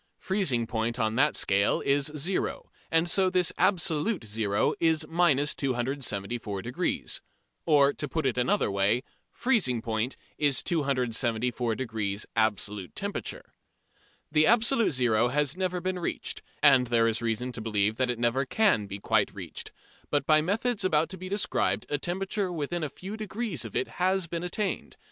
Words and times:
Freezing 0.17 0.65
point 0.65 0.97
on 0.97 1.13
that 1.13 1.35
scale 1.35 1.79
is 1.81 2.11
"zero," 2.17 2.71
and 2.89 3.07
so 3.07 3.29
this 3.29 3.53
absolute 3.55 4.25
zero 4.25 4.73
is 4.79 5.05
minus 5.07 5.53
274°. 5.53 7.21
Or, 7.67 7.93
to 7.93 8.07
put 8.07 8.25
it 8.25 8.35
another 8.35 8.71
way, 8.71 9.03
freezing 9.31 9.79
point 9.79 10.15
is 10.39 10.63
274° 10.63 12.25
absolute 12.35 12.95
temperature. 12.95 13.53
The 14.31 14.47
absolute 14.47 14.93
zero 14.93 15.27
has 15.27 15.55
never 15.55 15.79
been 15.79 15.99
reached, 15.99 16.41
and 16.63 16.87
there 16.87 17.07
is 17.07 17.21
reason 17.21 17.51
to 17.51 17.61
believe 17.61 17.97
that 17.97 18.09
it 18.09 18.17
never 18.17 18.43
can 18.43 18.87
be 18.87 18.97
quite 18.97 19.35
reached, 19.35 19.71
but 20.09 20.25
by 20.25 20.41
methods 20.41 20.83
about 20.83 21.09
to 21.09 21.17
be 21.19 21.29
described 21.29 21.85
a 21.89 21.99
temperature 21.99 22.51
within 22.51 22.83
a 22.83 22.89
few 22.89 23.15
degrees 23.15 23.63
of 23.65 23.75
it 23.75 23.87
has 23.99 24.25
been 24.25 24.41
attained. 24.41 24.97